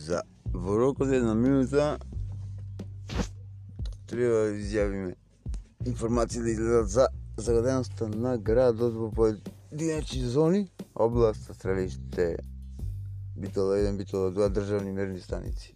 За 0.00 0.22
Ворокле 0.54 1.20
на 1.20 1.34
минута 1.34 1.98
трябва 4.06 4.36
да 4.36 4.50
изявим 4.50 5.14
информация 5.86 6.42
да 6.42 6.50
излезат 6.50 6.90
за 6.90 7.08
заградеността 7.36 8.08
на 8.08 8.38
градот 8.38 8.94
во 8.94 9.10
поединечни 9.12 10.22
зони, 10.22 10.70
област, 10.94 11.54
стравище, 11.54 12.36
битола 13.36 13.76
1, 13.76 13.96
битола 13.96 14.32
2, 14.32 14.48
државни 14.48 14.92
мерни 14.92 15.20
станици. 15.20 15.74